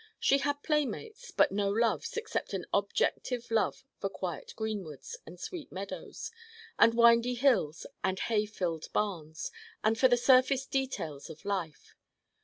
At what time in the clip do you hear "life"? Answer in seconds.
11.45-11.93